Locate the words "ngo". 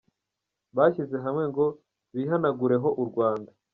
1.51-1.65